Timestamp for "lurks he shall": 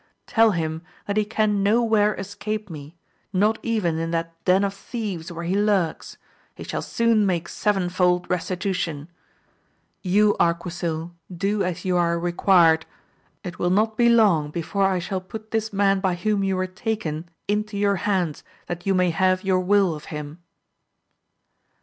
5.55-6.81